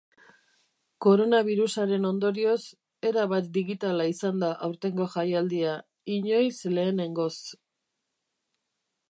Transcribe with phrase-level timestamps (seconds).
[1.05, 2.55] Koronabirusaren ondorioz,
[3.09, 5.77] erabat digitala izan da aurtengo jaialdia,
[6.17, 7.33] inoiz lehenengoz.